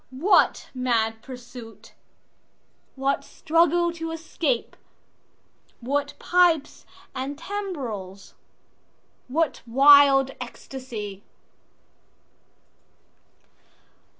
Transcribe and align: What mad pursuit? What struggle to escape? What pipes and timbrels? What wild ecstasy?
What 0.09 0.71
mad 0.73 1.21
pursuit? 1.21 1.93
What 2.95 3.23
struggle 3.23 3.91
to 3.93 4.09
escape? 4.09 4.75
What 5.79 6.15
pipes 6.17 6.87
and 7.13 7.37
timbrels? 7.37 8.33
What 9.27 9.61
wild 9.67 10.31
ecstasy? 10.41 11.21